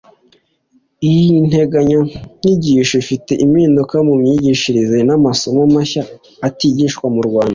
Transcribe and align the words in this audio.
iyi 1.11 1.27
nteganyanyigisho 1.47 2.93
ifite 3.03 3.31
impinduka 3.45 3.95
mu 4.07 4.13
myigishirize 4.21 4.97
n’amasomo 5.07 5.61
mashya 5.75 6.01
atigishwaga 6.47 7.11
mu 7.15 7.21
Rwanda 7.27 7.49